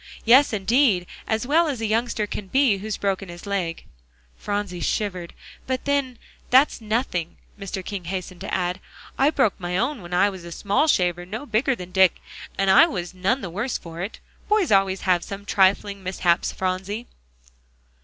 [0.25, 3.85] "Yes, indeed; as well as a youngster can be, who's broken his leg."
[4.35, 5.35] Phronsie shivered.
[5.67, 6.17] "But then,
[6.49, 7.85] that's nothing," Mr.
[7.85, 8.79] King hastened to add;
[9.15, 12.19] "I broke my own when I was a small shaver no bigger than Dick,
[12.57, 14.19] and I was none the worse for it.
[14.49, 17.05] Boys always have some such trifling mishaps, Phronsie."